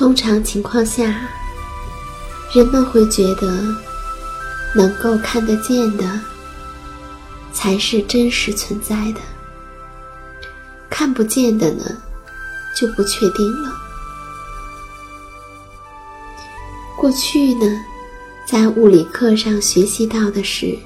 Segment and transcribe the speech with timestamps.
[0.00, 1.14] 通常情况下，
[2.54, 3.62] 人们会觉得
[4.74, 6.18] 能够看得见的
[7.52, 9.20] 才是真实存在的，
[10.88, 11.84] 看不见的呢
[12.74, 13.70] 就不确定了。
[16.96, 17.66] 过去呢，
[18.46, 20.78] 在物理课上学习到的是，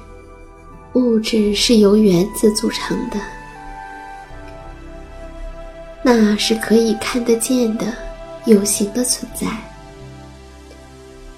[0.91, 3.17] 物质是由原子组成的，
[6.03, 7.85] 那是可以看得见的。
[8.45, 9.47] 有形的存在，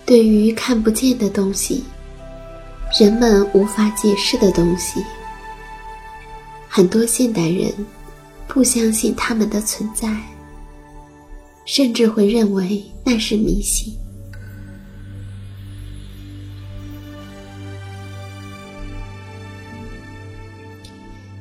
[0.05, 1.83] 对于看不见的东西，
[2.99, 5.01] 人们无法解释的东西，
[6.67, 7.73] 很多现代人
[8.47, 10.13] 不相信他们的存在，
[11.65, 13.93] 甚至会认为那是迷信。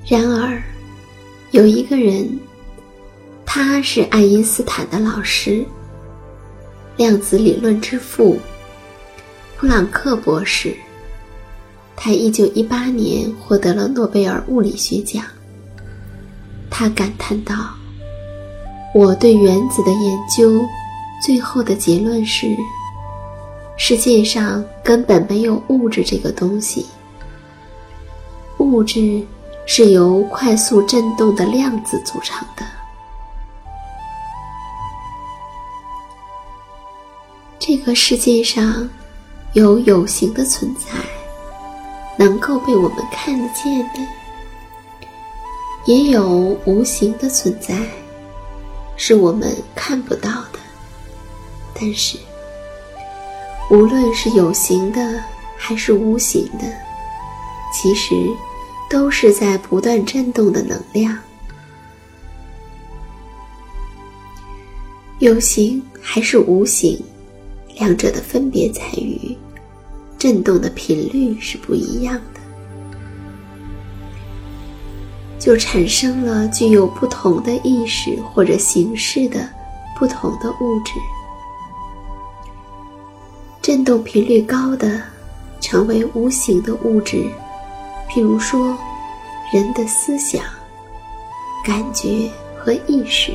[0.08, 0.62] 然而，
[1.50, 2.45] 有一个人。
[3.46, 5.64] 他是爱因斯坦的老师，
[6.96, 8.38] 量子理论之父，
[9.56, 10.76] 普朗克博士。
[11.94, 15.24] 他一九一八年获得了诺贝尔物理学奖。
[16.68, 17.54] 他感叹道
[18.94, 20.62] ：“我对原子的研究，
[21.24, 22.54] 最后的结论是，
[23.78, 26.84] 世界上根本没有物质这个东西。
[28.58, 29.22] 物质
[29.64, 32.62] 是由快速振动的量子组成的。”
[37.68, 38.88] 这个世界上
[39.54, 40.92] 有有形的存在，
[42.16, 44.00] 能够被我们看得见的；
[45.84, 47.76] 也有无形的存在，
[48.96, 50.60] 是我们看不到的。
[51.74, 52.16] 但是，
[53.68, 55.20] 无论是有形的
[55.58, 56.72] 还是无形的，
[57.74, 58.14] 其实
[58.88, 61.18] 都是在不断振动的能量。
[65.18, 67.04] 有形还是无形？
[67.76, 69.36] 两者的分别在于，
[70.18, 72.40] 振动的频率是不一样的。
[75.38, 79.48] 就产生了具有不同的意识或者形式的
[79.98, 80.92] 不同的物质。
[83.60, 85.02] 振动频率高的，
[85.60, 87.30] 成为无形的物质，
[88.08, 88.76] 譬如说，
[89.52, 90.42] 人的思想、
[91.62, 93.32] 感觉和意识；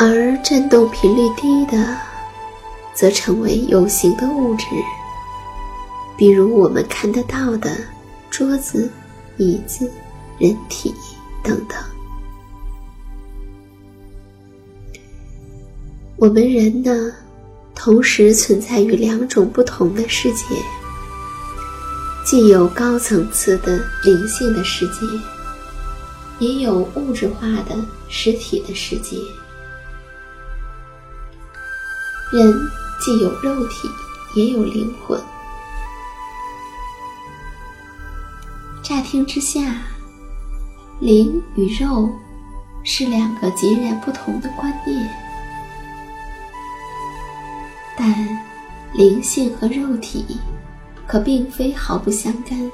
[0.00, 1.98] 而振动频率低的，
[2.94, 4.64] 则成为有形的物质。
[6.16, 7.76] 比如我们看得到的
[8.30, 8.88] 桌子、
[9.38, 9.90] 椅子、
[10.38, 10.94] 人体
[11.42, 11.76] 等等。
[16.16, 17.12] 我们人呢，
[17.74, 20.44] 同时存在于两种不同的世界，
[22.24, 25.00] 既有高层次的灵性的世界，
[26.38, 27.76] 也有物质化的
[28.08, 29.16] 实体的世界。
[32.30, 32.52] 人
[33.00, 33.88] 既有肉体，
[34.34, 35.18] 也有灵魂。
[38.82, 39.76] 乍听之下，
[41.00, 42.10] 灵与肉
[42.84, 45.10] 是两个截然不同的观念，
[47.96, 48.14] 但
[48.92, 50.38] 灵性和肉体
[51.06, 52.70] 可并非毫不相干，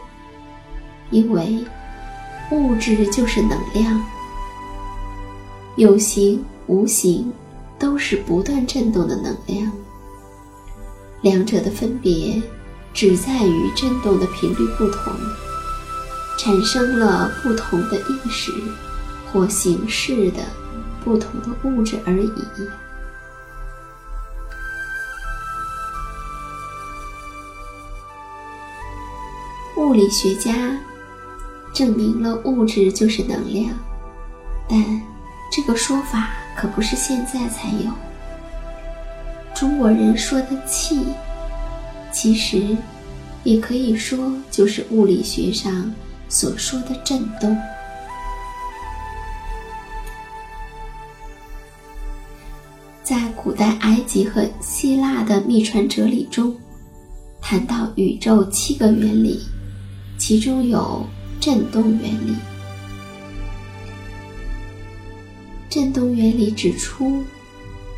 [1.10, 1.64] 因为
[2.50, 4.04] 物质就是能量，
[5.76, 7.32] 有形无形
[7.78, 9.72] 都是不断振动的能量，
[11.22, 12.42] 两者的分别
[12.92, 15.12] 只在于振动的频率不同。
[16.36, 18.52] 产生了不同的意识
[19.32, 20.42] 或形式的
[21.04, 22.32] 不同的物质而已。
[29.76, 30.76] 物理学家
[31.72, 33.70] 证明了物质就是能量，
[34.68, 35.00] 但
[35.52, 37.90] 这个说法可不是现在才有。
[39.54, 41.04] 中国人说的气，
[42.12, 42.76] 其实
[43.42, 45.92] 也可以说就是物理学上。
[46.26, 47.56] 所说的震动，
[53.04, 56.52] 在古代埃及和希腊的秘传哲理中，
[57.40, 59.42] 谈到宇宙七个原理，
[60.18, 61.06] 其中有
[61.38, 62.34] 振动原理。
[65.74, 67.24] 振动原理指出，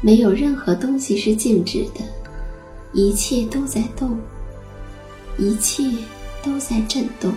[0.00, 2.00] 没有任何东西是静止的，
[2.94, 4.18] 一切都在动，
[5.36, 5.84] 一切
[6.42, 7.30] 都在震动。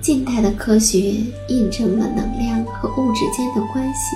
[0.00, 1.16] 近代的科学
[1.48, 4.14] 印证了能量和物质间的关系。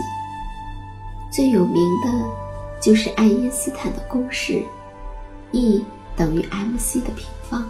[1.32, 2.24] 最有名的，
[2.80, 4.62] 就是爱因斯坦的公式
[5.50, 5.84] ：E
[6.14, 7.68] 等于 mc 的平方。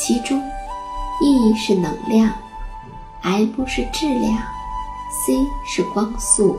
[0.00, 0.40] 其中
[1.22, 2.32] ，E 是能量
[3.20, 4.34] ，m 是质量
[5.26, 5.34] ，c
[5.66, 6.58] 是光速。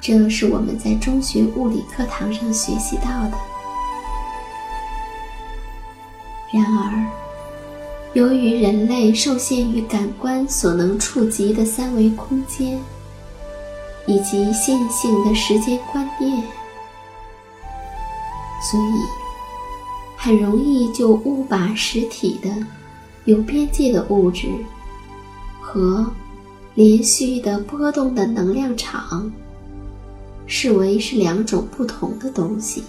[0.00, 3.32] 这是我们在中学物理课堂上学习到的。
[6.52, 7.04] 然而，
[8.14, 12.78] 由于人类受限于感官所能触及的三维空间，
[14.06, 16.40] 以及线性的时间观念，
[18.70, 19.27] 所以
[20.28, 22.50] 很容易就误把实体的、
[23.24, 24.46] 有边界的物质
[25.58, 26.04] 和
[26.74, 29.32] 连续的波动的能量场
[30.46, 32.84] 视为是两种不同的东西。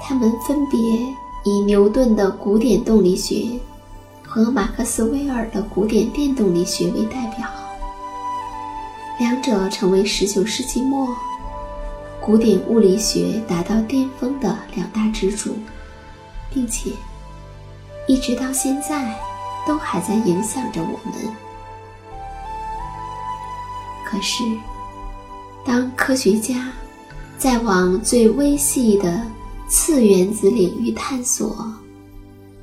[0.00, 0.78] 他们分别
[1.44, 3.58] 以牛顿的古典动力学
[4.22, 7.55] 和马克思韦尔的古典电动力学为代表，
[9.18, 11.08] 两者成为19世纪末
[12.20, 15.56] 古典物理学达到巅峰的两大支柱，
[16.52, 16.90] 并且
[18.06, 19.14] 一直到现在
[19.66, 21.14] 都还在影响着我们。
[24.04, 24.42] 可是，
[25.64, 26.70] 当科学家
[27.38, 29.22] 在往最微细的
[29.68, 31.56] 次原子领域探索，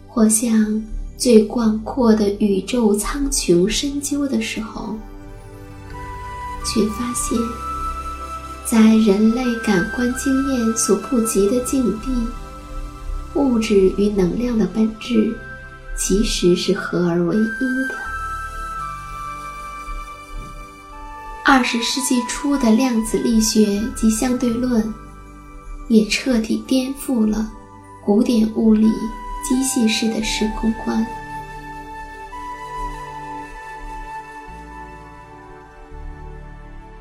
[0.07, 0.81] 或向
[1.17, 4.95] 最广阔的宇宙苍穹深究的时候，
[6.63, 7.37] 却发现，
[8.65, 12.11] 在人类感官经验所不及的境地，
[13.33, 15.37] 物质与能量的本质
[15.95, 17.95] 其实是合而为一的。
[21.45, 24.93] 二十世纪初的量子力学及相对论。
[25.89, 27.51] 也彻底颠覆了
[28.05, 28.87] 古典物理
[29.47, 31.05] 机械式的时空观。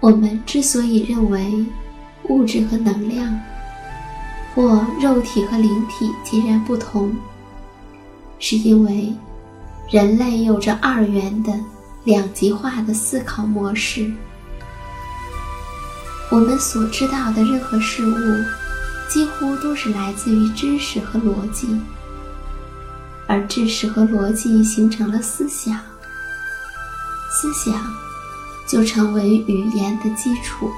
[0.03, 1.65] 我们之所以认为
[2.25, 3.39] 物质和能量，
[4.53, 7.15] 或肉体和灵体截然不同，
[8.41, 9.15] 是因为
[9.89, 11.53] 人类有着二元的
[12.03, 14.13] 两极化的思考模式。
[16.33, 18.45] 我们所知道的任何事物，
[19.09, 21.81] 几乎都是来自于知识和逻辑，
[23.29, 25.79] 而知识和逻辑形成了思想，
[27.31, 27.73] 思想
[28.67, 30.71] 就成为语言的基础。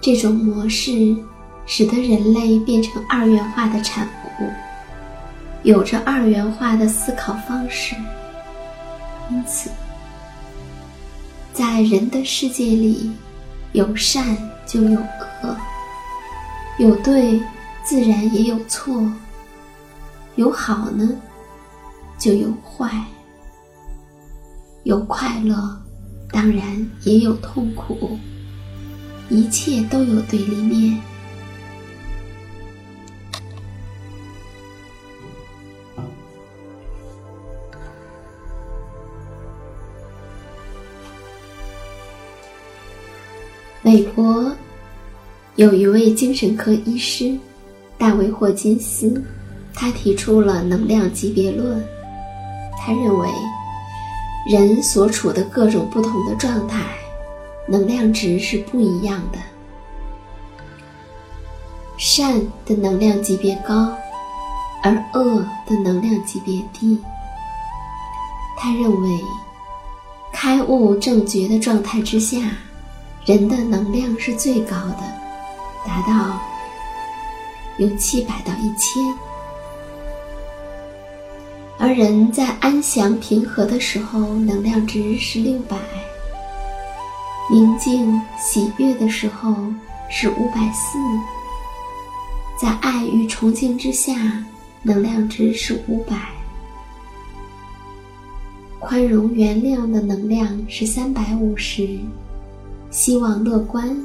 [0.00, 1.14] 这种模式
[1.66, 4.08] 使得人类变成二元化的产
[4.40, 4.50] 物，
[5.62, 7.94] 有着二元化的思考方式。
[9.30, 9.70] 因此，
[11.52, 13.12] 在人的世界里，
[13.72, 14.36] 有善
[14.66, 14.98] 就有
[15.42, 15.56] 恶，
[16.78, 17.40] 有对，
[17.84, 19.06] 自然也有错；
[20.36, 21.08] 有好呢，
[22.18, 22.88] 就有坏；
[24.84, 25.78] 有快乐，
[26.30, 28.18] 当然也有痛苦。
[29.28, 30.98] 一切都有对立面。
[43.82, 44.52] 美国
[45.56, 47.36] 有一位精神科医师，
[47.98, 49.22] 大卫霍金斯，
[49.74, 51.82] 他提出了能量级别论。
[52.78, 53.28] 他认为，
[54.46, 56.82] 人所处的各种不同的状态。
[57.68, 59.38] 能量值是不一样的，
[61.96, 63.92] 善的能量级别高，
[64.82, 67.00] 而恶的能量级别低。
[68.56, 69.20] 他认为，
[70.32, 72.38] 开悟正觉的状态之下，
[73.24, 75.02] 人的能量是最高的，
[75.86, 76.40] 达到
[77.78, 79.00] 有七百到一千，
[81.82, 85.78] 而人在安详平和的时候，能量值是六百。
[87.50, 89.56] 宁静喜悦的时候
[90.10, 90.98] 是五百四，
[92.60, 94.14] 在爱与崇敬之下，
[94.82, 96.16] 能量值是五百；
[98.78, 101.98] 宽容原谅的能量是三百五十，
[102.90, 103.96] 希望乐观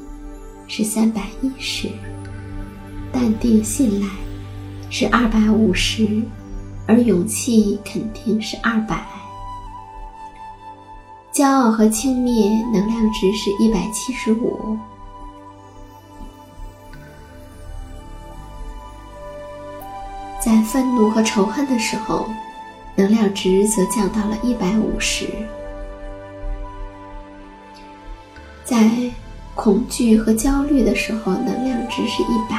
[0.66, 1.90] 是三百一十，
[3.12, 4.08] 淡定信赖
[4.90, 6.08] 是二百五十，
[6.88, 9.06] 而勇气肯定是二百。
[11.32, 14.78] 骄傲和轻蔑能量值是一百七十五，
[20.40, 22.30] 在愤怒和仇恨的时候，
[22.96, 25.26] 能量值则降到了一百五十；
[28.64, 28.90] 在
[29.56, 32.56] 恐惧和焦虑的时候，能量值是一百；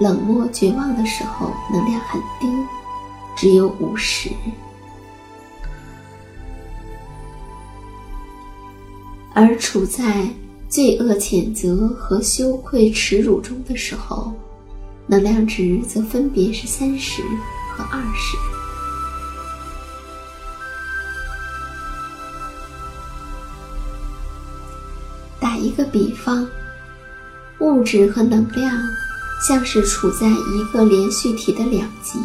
[0.00, 2.48] 冷漠绝望的时候，能量很低，
[3.36, 4.30] 只有五十。
[9.34, 10.26] 而处在
[10.70, 14.32] 罪恶谴责和羞愧耻辱中的时候，
[15.06, 17.22] 能量值则分别是三十
[17.76, 18.36] 和二十。
[25.38, 26.46] 打一个比方，
[27.60, 28.76] 物质和能量
[29.40, 32.18] 像是处在一个连续体的两极，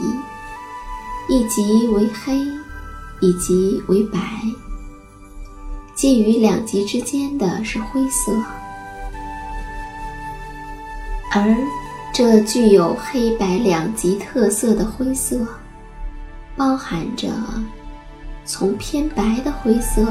[1.29, 2.45] 一极为黑，
[3.21, 4.19] 一极为白。
[5.95, 8.33] 介于两极之间的是灰色，
[11.31, 11.55] 而
[12.13, 15.39] 这具有黑白两极特色的灰色，
[16.57, 17.29] 包含着
[18.43, 20.05] 从偏白的灰色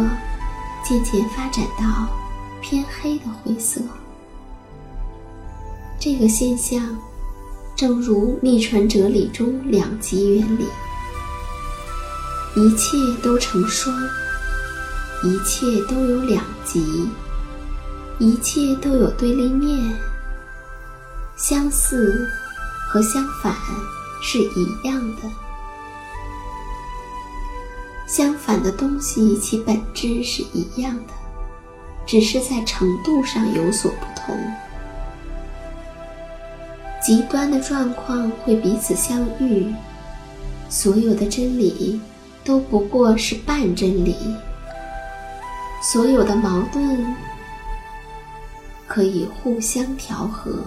[0.82, 2.08] 渐渐发展到
[2.62, 3.82] 偏黑的灰色。
[6.04, 6.98] 这个现象，
[7.74, 10.66] 正如秘传哲理中两极原理，
[12.56, 13.98] 一切都成双。
[15.22, 17.08] 一切都有两极，
[18.18, 19.98] 一切都有对立面。
[21.38, 22.28] 相似
[22.90, 23.56] 和相反
[24.22, 25.22] 是一样的，
[28.06, 31.14] 相反的东西其本质是一样的，
[32.04, 34.38] 只是在程度上有所不同。
[37.04, 39.70] 极端的状况会彼此相遇，
[40.70, 42.00] 所有的真理
[42.42, 44.16] 都不过是半真理。
[45.82, 47.14] 所有的矛盾
[48.86, 50.64] 可以互相调和，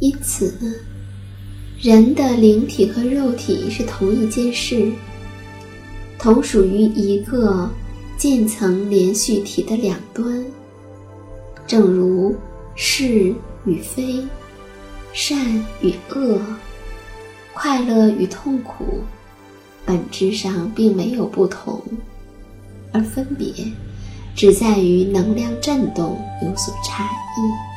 [0.00, 0.80] 因此，
[1.78, 4.90] 人的灵体和肉体是同一件事，
[6.18, 7.68] 同属于一个
[8.16, 10.42] 渐层连续体的两端。
[11.74, 12.32] 正如
[12.76, 14.24] 是与非
[15.12, 15.36] 善
[15.80, 16.40] 与恶
[17.52, 19.02] 快乐与痛苦
[19.84, 21.82] 本质上并没有不同
[22.92, 23.52] 而分别
[24.36, 27.02] 只在于能量振动有所差
[27.36, 27.74] 异。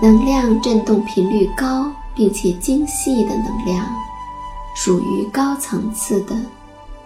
[0.00, 3.86] 能量振动频率高并且精细的能量，
[4.74, 6.36] 属于高层次的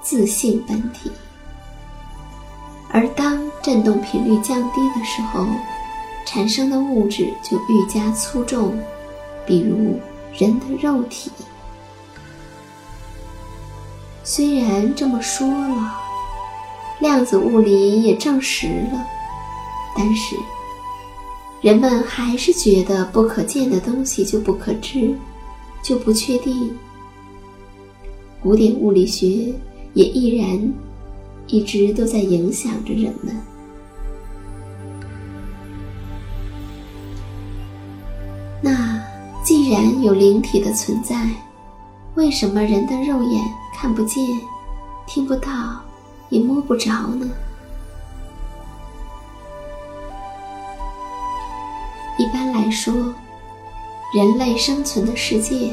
[0.01, 1.13] 自信本体。
[2.91, 5.47] 而当振动频率降低的时候，
[6.27, 8.75] 产生的物质就愈加粗重，
[9.47, 10.01] 比如
[10.33, 11.31] 人的肉体。
[14.25, 15.95] 虽然这么说了，
[17.01, 19.07] 量子物理也证实了，
[19.95, 20.37] 但是
[21.63, 25.15] 人们还是觉得不可见的东西就不可知，
[25.81, 26.77] 就不确定。
[28.43, 29.55] 古典物理学
[29.95, 30.73] 也依然
[31.47, 33.37] 一直都在影响着人们。
[38.61, 39.01] 那
[39.45, 41.31] 既然有灵体的存在，
[42.17, 43.41] 为什么人的肉眼？
[43.77, 44.25] 看不见，
[45.07, 45.81] 听不到，
[46.29, 47.29] 也摸不着呢。
[52.73, 53.15] 说，
[54.15, 55.73] 人类生存的世界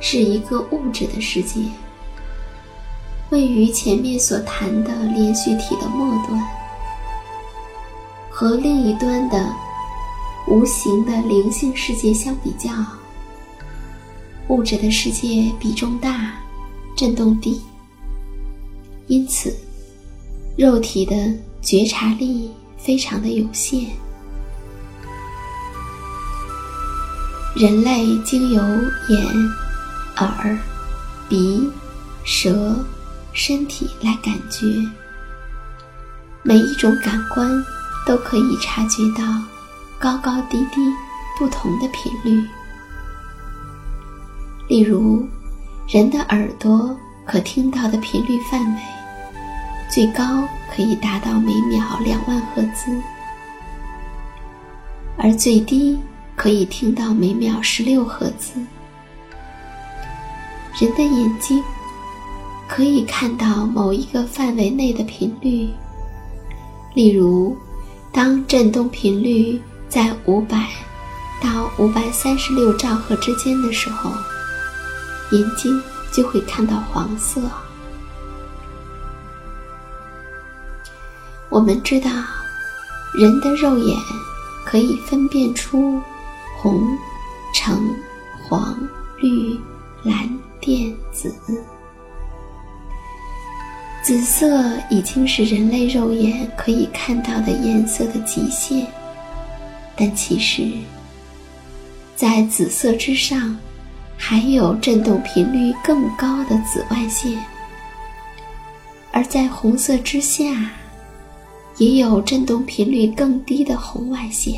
[0.00, 1.60] 是一个物质的世界，
[3.30, 6.42] 位于前面所谈的连续体的末端，
[8.30, 9.54] 和另一端的
[10.48, 12.70] 无形的灵性世界相比较，
[14.48, 16.32] 物质的世界比重大。
[16.96, 17.60] 振动低，
[19.08, 19.52] 因此
[20.56, 21.16] 肉体的
[21.60, 23.88] 觉察力非常的有限。
[27.54, 28.62] 人类经由
[29.08, 29.24] 眼、
[30.16, 30.58] 耳、
[31.28, 31.70] 鼻、
[32.24, 32.76] 舌、
[33.32, 34.66] 身体来感觉，
[36.42, 37.48] 每一种感官
[38.04, 39.22] 都可以察觉到
[40.00, 40.80] 高高低低
[41.38, 42.44] 不同的频率，
[44.68, 45.26] 例如。
[45.86, 48.80] 人的耳朵可听到的频率范围，
[49.90, 52.90] 最高可以达到每秒两万赫兹，
[55.18, 56.00] 而最低
[56.36, 58.54] 可以听到每秒十六赫兹。
[60.80, 61.62] 人的眼睛
[62.68, 65.68] 可以看到某一个范围内的频率，
[66.94, 67.56] 例如，
[68.12, 70.68] 当振动频率在五百
[71.42, 74.10] 到五百三十六兆赫之间的时候。
[75.30, 77.40] 眼睛就会看到黄色。
[81.48, 82.10] 我们知道，
[83.14, 83.98] 人的肉眼
[84.64, 86.00] 可以分辨出
[86.64, 86.96] 红、
[87.52, 87.94] 橙、
[88.48, 88.74] 黄、
[89.20, 89.54] 绿、
[90.02, 90.26] 蓝、
[90.62, 91.30] 靛、紫。
[94.02, 94.48] 紫色
[94.88, 98.86] 已经是人类肉眼可以看到的颜色的极限，
[99.94, 100.66] 但其实，
[102.16, 103.54] 在紫色之上。
[104.16, 107.36] 还有振动频率更高的紫外线，
[109.12, 110.70] 而在红色之下，
[111.76, 114.54] 也有振动频率更低的红外线。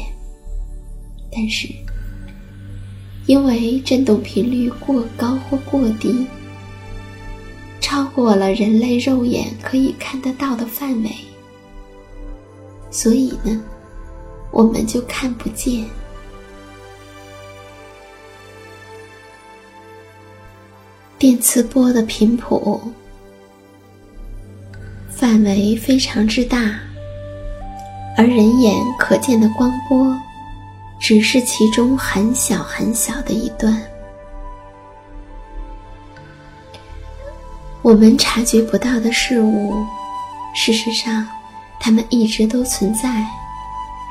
[1.33, 1.69] 但是，
[3.27, 6.27] 因为振动频率过高或过低，
[7.81, 11.11] 超过了人类肉眼可以看得到的范围，
[12.91, 13.61] 所以呢，
[14.53, 15.85] 我们就看不见。
[21.19, 22.81] 电磁波的频谱
[25.09, 26.79] 范围非常之大，
[28.17, 30.15] 而人眼可见的光波
[30.99, 33.81] 只是其中很小很小的一段。
[37.83, 39.85] 我们察觉不到的事物，
[40.55, 41.27] 事实上，
[41.79, 43.09] 它们一直都存在，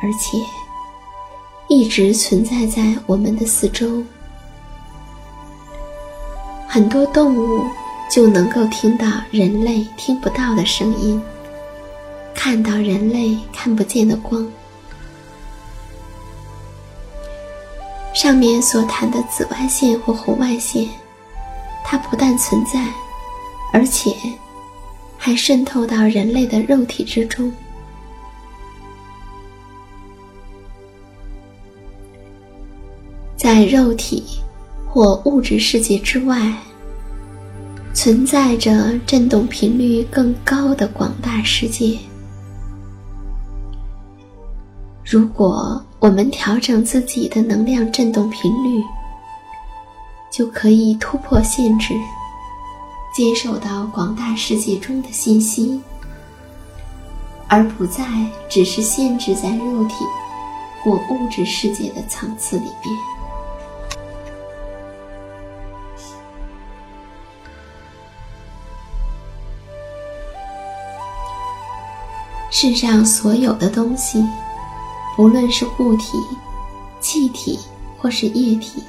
[0.01, 0.37] 而且
[1.67, 4.01] 一直存在在我们的四周。
[6.67, 7.65] 很多动物
[8.09, 11.21] 就能够听到人类听不到的声音，
[12.33, 14.47] 看到人类看不见的光。
[18.15, 20.87] 上面所谈的紫外线或红外线，
[21.83, 22.87] 它不但存在，
[23.71, 24.15] 而且
[25.17, 27.51] 还渗透到人类的肉体之中。
[33.35, 34.23] 在肉体。
[34.87, 36.53] 或物质世界之外，
[37.93, 41.97] 存在着振动频率更高的广大世界。
[45.07, 48.83] 如果我们调整自己的能量振动频率，
[50.31, 51.93] 就可以突破限制，
[53.15, 55.79] 接受到广大世界中的信息，
[57.47, 58.03] 而不再
[58.49, 59.93] 只是限制在肉体
[60.83, 62.97] 或物质世界的层次里面。
[72.49, 74.25] 世上所有的东西，
[75.15, 76.17] 不论是物体、
[76.99, 77.59] 气气体
[77.97, 78.83] 或是液体，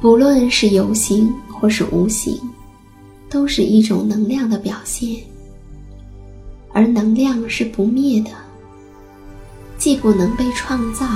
[0.00, 2.40] 不论是有形或是无形，
[3.30, 5.22] 都是一种能量的表现。
[6.72, 8.30] 而能量是不灭的，
[9.78, 11.06] 既不能被创造，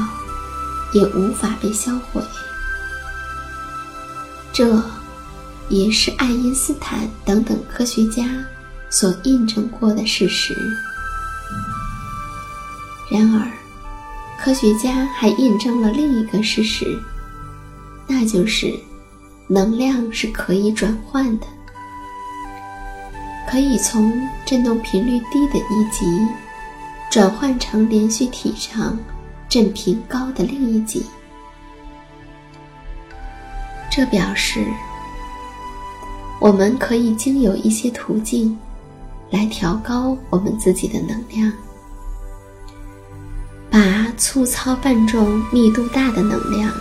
[0.92, 2.22] 也无法被销毁。
[4.52, 4.80] 这，
[5.68, 8.28] 也是爱因斯坦等等科学家
[8.88, 10.54] 所印证过的事实。
[13.10, 13.48] 然而，
[14.38, 16.84] 科学家还印证了另一个事实，
[18.06, 18.72] 那就是
[19.46, 21.46] 能量是可以转换的。
[23.48, 24.12] 可以从
[24.44, 26.04] 振动频率低的一级
[27.10, 28.98] 转换成连续体上
[29.48, 31.06] 振频高的另一级，
[33.88, 34.66] 这表示
[36.40, 38.58] 我们可以经有一些途径
[39.30, 41.50] 来调高我们自己的能量，
[44.16, 46.72] 粗糙笨重、密度大的能量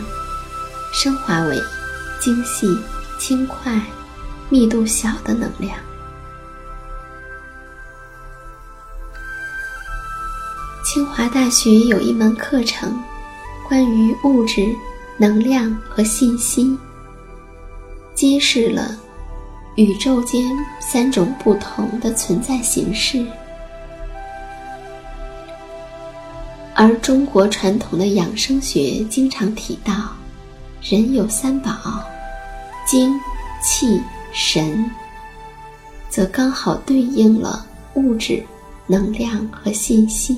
[0.93, 1.61] 升华为
[2.19, 2.67] 精细、
[3.19, 3.81] 轻快、
[4.49, 5.77] 密度小的能量。
[10.83, 12.97] 清华大学有一门课程，
[13.67, 14.73] 关于物质、
[15.17, 16.77] 能量和信息，
[18.13, 18.95] 揭示了
[19.75, 23.25] 宇宙间三种不同的存在形式。
[26.77, 29.93] 而中国传统的养生学经常提到，
[30.81, 31.71] 人有三宝：
[32.85, 33.17] 精、
[33.63, 34.01] 气、
[34.33, 34.91] 神，
[36.09, 38.43] 则刚好对应了物质、
[38.87, 40.37] 能量和信息。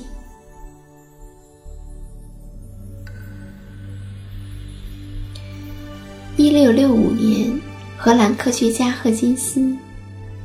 [6.36, 7.60] 一六六五年，
[7.96, 9.76] 荷兰科学家赫金斯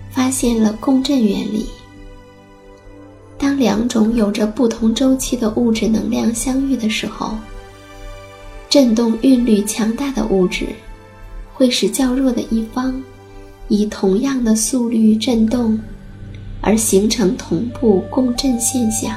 [0.10, 1.70] 发现了共振原理。
[3.38, 7.36] 当两种有着不同周期的物质能量相遇的时候，
[8.70, 10.68] 振动韵律强大的物质
[11.54, 13.04] 会使较弱的一方
[13.68, 15.80] 以同样的速率振动，
[16.62, 19.16] 而形成同步共振现象。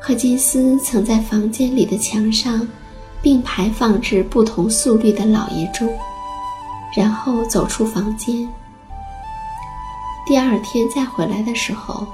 [0.00, 2.66] 赫金斯曾在房间里的墙上
[3.20, 5.86] 并排放置不同速率的老爷钟，
[6.96, 8.48] 然后走出房间。
[10.28, 12.06] 第二天再回来的时候，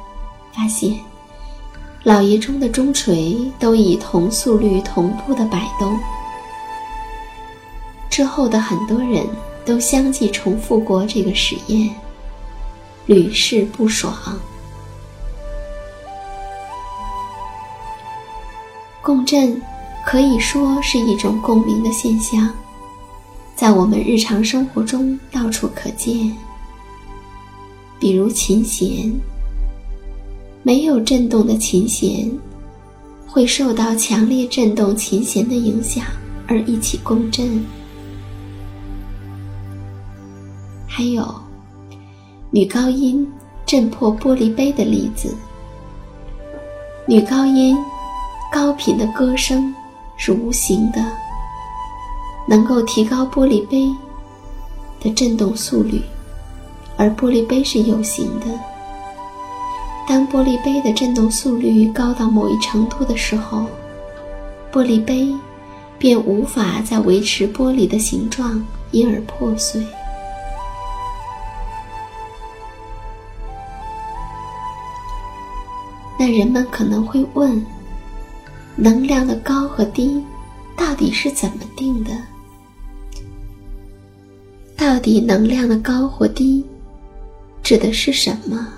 [0.53, 0.97] 发现
[2.05, 5.99] 老爷钟的钟锤都以同速率同步的摆动。
[8.09, 9.27] 之后的很多人
[9.67, 11.93] 都相继重复过这个实验，
[13.07, 14.15] 屡试不爽。
[19.03, 19.61] 共振
[20.07, 22.49] 可以说是一种共鸣的现象，
[23.57, 26.33] 在我们日常生活中到处可见。
[28.05, 29.11] 比如琴弦，
[30.63, 32.31] 没有振动的琴弦
[33.27, 36.05] 会受到强烈振动琴弦的影响
[36.47, 37.65] 而一起共振。
[40.87, 41.35] 还有
[42.51, 43.27] 女高音
[43.65, 45.35] 震破玻璃杯的例子，
[47.09, 47.75] 女高音。
[48.53, 49.75] 高频的歌声
[50.19, 51.03] 是无形的，
[52.47, 53.91] 能够提高玻璃杯
[55.01, 56.03] 的振动速率，
[56.97, 58.47] 而玻璃杯是有形的。
[60.07, 63.67] 当玻璃杯的振动速率高到某一程度的时候，
[64.73, 65.35] 玻璃杯
[65.99, 69.85] 便无法再维持玻璃的形状，因而破碎。
[76.19, 77.65] 那人们可能会问。
[78.77, 80.21] 能量的高和低，
[80.77, 82.11] 到底是怎么定的？
[84.77, 86.67] 到底能量的高或低，
[87.65, 88.69] 指的是什么？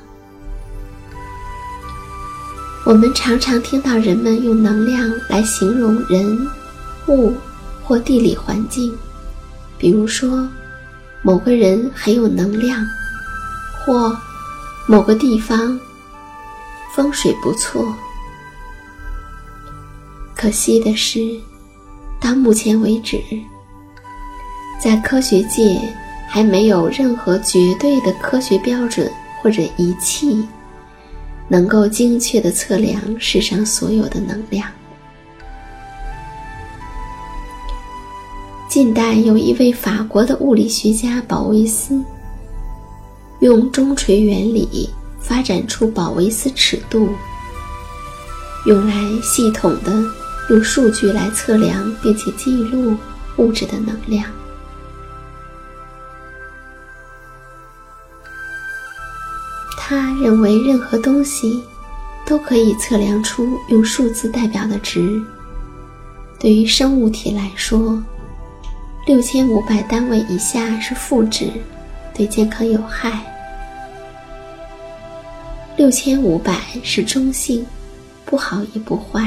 [2.85, 6.49] 我们常常听到人们用能量来形容人、
[7.09, 7.35] 物
[7.83, 8.97] 或地理环境，
[9.77, 10.49] 比如说，
[11.21, 12.87] 某个人很有能量，
[13.85, 14.17] 或
[14.87, 15.79] 某个地方
[16.95, 17.93] 风水不错。
[20.37, 21.19] 可惜的是，
[22.21, 23.21] 到目前为止，
[24.81, 25.77] 在科学界
[26.29, 29.11] 还没有任何绝对的科学标准
[29.41, 30.47] 或者仪器，
[31.49, 34.69] 能够精确地测量世上所有的能量。
[38.69, 41.99] 近代有一位法国的物理学家保维斯，
[43.41, 47.09] 用钟锤原理发展出保维斯尺度，
[48.67, 49.93] 用来系统的。
[50.49, 52.95] 用数据来测量并且记录
[53.37, 54.31] 物质的能量。
[59.89, 61.63] 他认为，任何东西
[62.25, 65.23] 都可以测量出用数字代表的值。
[66.41, 68.03] 对于生物体来说，
[69.07, 71.53] 六千五百单位以下是负值，
[72.13, 73.13] 对健康有害；
[75.77, 77.65] 六千五百是中性，
[78.25, 79.23] 不好也不坏；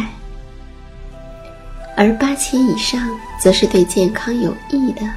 [1.95, 3.09] 而八千以上
[3.41, 5.09] 则是对健康有益的。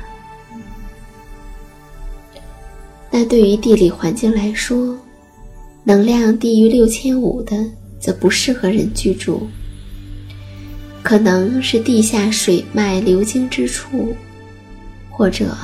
[3.11, 4.97] 那对于地理环境来说，
[5.85, 7.65] 能量低于六千五的
[7.99, 9.47] 则不适合人居住，
[11.03, 14.15] 可能是地下水脉流经之处。
[15.15, 15.55] 或者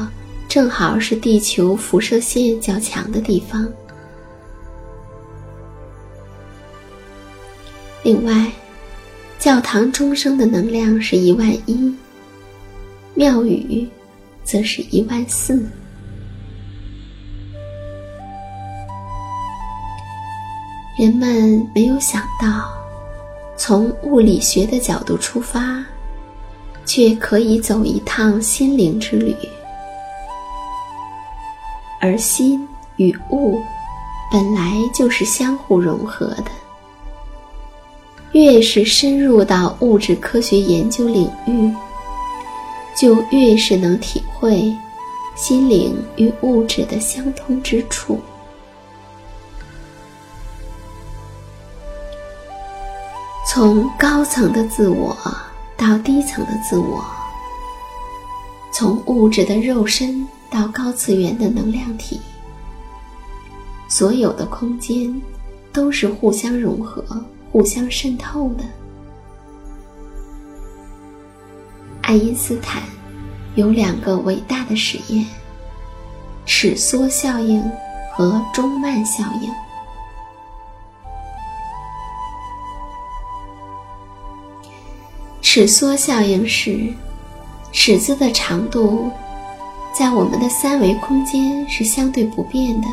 [0.47, 3.67] 正好是地球辐射线较强的地方。
[8.03, 8.53] 另外，
[9.39, 11.95] 教堂钟声的能量是一万一，
[13.15, 13.89] 庙宇
[14.45, 15.65] 则是一万四。
[20.99, 22.69] 人们没有想到，
[23.57, 25.85] 从物理学的角度出发。
[26.85, 29.37] 却可以走一趟心灵之旅，
[32.01, 33.61] 而心与物
[34.33, 36.47] 本来就是相互融合的。
[38.33, 41.71] 越是深入到物质科学研究领域，
[42.97, 44.75] 就越是能体会
[45.37, 48.19] 心灵与物质的相通之处。
[53.59, 55.19] 从高层的自我。
[55.77, 57.05] 到低层的自我，
[58.73, 62.21] 从物质的肉身到高次元的能量体，
[63.89, 65.21] 所有的空间
[65.73, 67.05] 都是互相融合、
[67.51, 68.65] 互相渗透的。
[72.03, 72.81] 爱因斯坦
[73.57, 75.27] 有两个伟大的实验：
[76.47, 77.61] 尺缩效应
[78.13, 79.51] 和中慢效应。
[85.59, 86.79] 尺缩效应是，
[87.73, 89.11] 尺子的长度
[89.93, 92.87] 在我们的三维空间是相对不变的，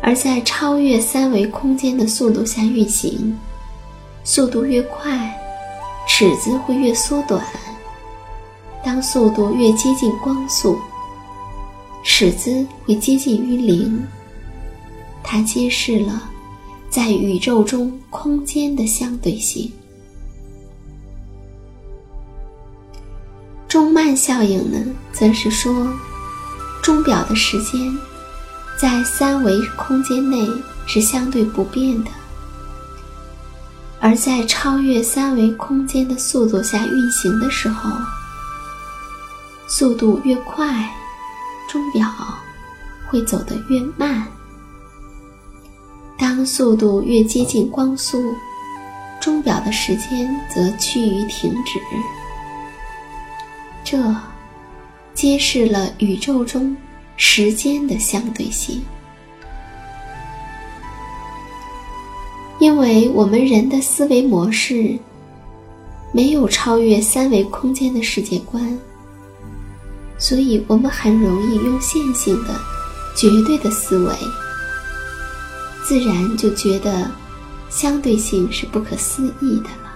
[0.00, 3.38] 而在超越三维空间的速度下运行，
[4.24, 5.30] 速度越快，
[6.08, 7.44] 尺子会越缩短。
[8.82, 10.78] 当速度越接近光速，
[12.02, 14.02] 尺子会接近于零。
[15.22, 16.30] 它揭示了
[16.88, 19.70] 在宇宙中空间的相对性。
[23.70, 24.78] 钟慢效应呢，
[25.12, 25.86] 则是说，
[26.82, 27.96] 钟表的时间
[28.76, 30.44] 在三维空间内
[30.88, 32.10] 是相对不变的，
[34.00, 37.88] 而在超越三维空间的速度下运行的时候，
[39.68, 40.92] 速度越快，
[41.70, 42.08] 钟表
[43.06, 44.24] 会走得越慢；
[46.18, 48.34] 当速度越接近光速，
[49.20, 51.78] 钟表的时间则趋于停止。
[53.90, 53.98] 这
[55.14, 56.76] 揭示了宇宙中
[57.16, 58.80] 时间的相对性，
[62.60, 64.96] 因为我们人的思维模式
[66.12, 68.78] 没有超越三维空间的世界观，
[70.18, 72.54] 所以我们很容易用线性的、
[73.16, 74.14] 绝对的思维，
[75.84, 77.10] 自然就觉得
[77.68, 79.89] 相对性是不可思议的了。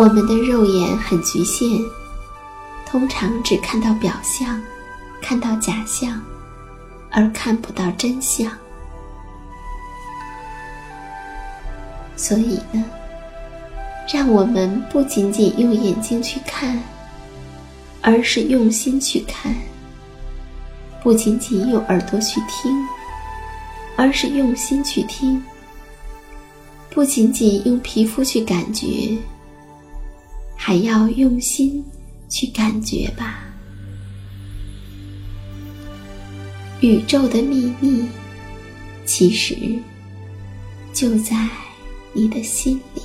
[0.00, 1.84] 我们的肉眼很局限，
[2.86, 4.58] 通常只看到表象，
[5.20, 6.18] 看到假象，
[7.10, 8.50] 而看不到真相。
[12.16, 12.82] 所以呢，
[14.10, 16.82] 让我们不仅仅用眼睛去看，
[18.00, 19.52] 而是用心去看；
[21.02, 22.72] 不仅仅用耳朵去听，
[23.96, 25.38] 而是用心去听；
[26.88, 29.18] 不仅仅用皮肤去感觉。
[30.62, 31.82] 还要用心
[32.28, 33.42] 去感觉吧。
[36.82, 38.04] 宇宙的秘密，
[39.06, 39.56] 其实
[40.92, 41.48] 就在
[42.12, 43.00] 你的心里。